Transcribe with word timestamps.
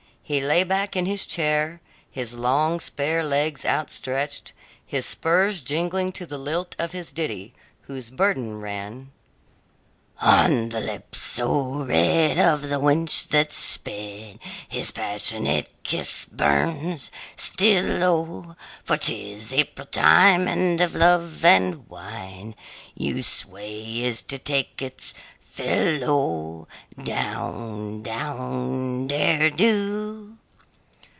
He 0.23 0.39
lay 0.39 0.63
back 0.63 0.95
in 0.95 1.05
his 1.07 1.25
chair, 1.25 1.81
his 2.09 2.33
long, 2.33 2.79
spare 2.79 3.21
legs 3.21 3.65
outstretched, 3.65 4.53
his 4.85 5.05
spurs 5.05 5.59
jingling 5.59 6.13
to 6.13 6.25
the 6.25 6.37
lilt 6.37 6.73
of 6.79 6.93
his 6.93 7.11
ditty 7.11 7.53
whose 7.81 8.09
burden 8.09 8.61
ran: 8.61 9.11
On 10.21 10.69
the 10.69 10.79
lip 10.79 11.15
so 11.15 11.83
red 11.83 12.39
of 12.39 12.61
the 12.69 12.79
wench 12.79 13.27
that's 13.27 13.57
sped 13.57 14.39
His 14.69 14.91
passionate 14.93 15.73
kiss 15.83 16.23
burns, 16.23 17.11
still 17.35 18.01
O! 18.01 18.55
For 18.85 18.95
'tis 18.95 19.51
April 19.53 19.87
time, 19.87 20.47
and 20.47 20.79
of 20.79 20.95
love 20.95 21.43
and 21.43 21.89
wine 21.89 22.55
Youth's 22.95 23.43
way 23.45 24.01
is 24.03 24.21
to 24.21 24.37
take 24.37 24.81
its 24.81 25.13
fill 25.41 26.05
O! 26.09 26.67
Down, 27.03 28.03
down, 28.03 29.07
derry 29.07 29.51
do! 29.51 30.37